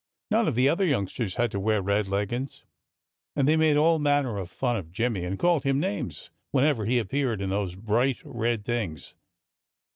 [0.31, 2.63] None of the other youngsters had to wear red leggins.
[3.35, 6.97] And they made all manner of fun of Jimmy, and called him names, whenever he
[6.97, 9.13] appeared in those bright red things.